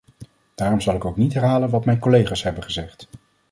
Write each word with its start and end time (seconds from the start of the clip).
Daarom 0.55 0.81
zal 0.81 0.95
ik 0.95 1.05
ook 1.05 1.17
niet 1.17 1.33
herhalen 1.33 1.69
wat 1.69 1.85
mijn 1.85 1.99
collega's 1.99 2.43
hebben 2.43 2.63
gezegd. 2.63 3.07